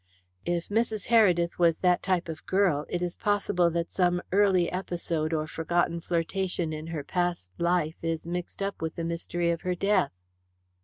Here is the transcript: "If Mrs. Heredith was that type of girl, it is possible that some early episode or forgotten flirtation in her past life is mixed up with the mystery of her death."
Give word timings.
"If 0.47 0.69
Mrs. 0.69 1.09
Heredith 1.09 1.59
was 1.59 1.77
that 1.77 2.01
type 2.01 2.27
of 2.27 2.47
girl, 2.47 2.87
it 2.89 3.03
is 3.03 3.15
possible 3.15 3.69
that 3.69 3.91
some 3.91 4.19
early 4.31 4.67
episode 4.71 5.31
or 5.31 5.45
forgotten 5.45 6.01
flirtation 6.01 6.73
in 6.73 6.87
her 6.87 7.03
past 7.03 7.51
life 7.59 7.97
is 8.01 8.25
mixed 8.25 8.63
up 8.63 8.81
with 8.81 8.95
the 8.95 9.03
mystery 9.03 9.51
of 9.51 9.61
her 9.61 9.75
death." 9.75 10.11